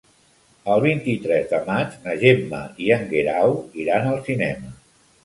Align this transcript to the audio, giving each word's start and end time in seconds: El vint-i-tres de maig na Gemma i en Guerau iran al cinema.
El 0.75 0.79
vint-i-tres 0.85 1.45
de 1.51 1.59
maig 1.67 1.99
na 2.05 2.15
Gemma 2.23 2.63
i 2.87 2.89
en 2.97 3.05
Guerau 3.13 3.55
iran 3.85 4.09
al 4.15 4.19
cinema. 4.31 4.73